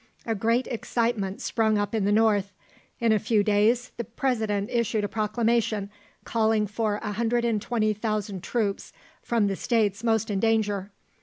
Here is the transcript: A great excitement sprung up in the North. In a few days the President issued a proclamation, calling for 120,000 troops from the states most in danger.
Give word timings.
A 0.25 0.33
great 0.33 0.65
excitement 0.65 1.41
sprung 1.41 1.77
up 1.77 1.93
in 1.93 2.05
the 2.05 2.11
North. 2.11 2.53
In 2.99 3.11
a 3.11 3.19
few 3.19 3.43
days 3.43 3.91
the 3.97 4.03
President 4.03 4.71
issued 4.71 5.03
a 5.03 5.07
proclamation, 5.07 5.91
calling 6.25 6.65
for 6.65 6.99
120,000 7.03 8.41
troops 8.41 8.93
from 9.21 9.45
the 9.45 9.55
states 9.55 10.03
most 10.03 10.31
in 10.31 10.39
danger. 10.39 10.89